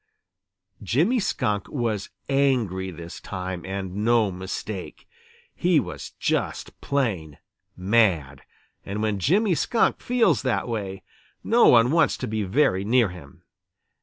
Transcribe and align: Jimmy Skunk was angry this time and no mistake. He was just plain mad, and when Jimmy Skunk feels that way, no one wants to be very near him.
Jimmy 0.81 1.19
Skunk 1.19 1.67
was 1.69 2.09
angry 2.27 2.89
this 2.89 3.19
time 3.21 3.63
and 3.67 3.97
no 3.97 4.31
mistake. 4.31 5.07
He 5.55 5.79
was 5.79 6.09
just 6.17 6.81
plain 6.81 7.37
mad, 7.77 8.41
and 8.83 9.03
when 9.03 9.19
Jimmy 9.19 9.53
Skunk 9.53 9.99
feels 9.99 10.41
that 10.41 10.67
way, 10.67 11.03
no 11.43 11.67
one 11.67 11.91
wants 11.91 12.17
to 12.17 12.27
be 12.27 12.41
very 12.41 12.83
near 12.83 13.09
him. 13.09 13.43